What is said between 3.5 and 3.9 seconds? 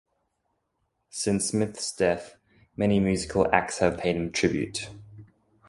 acts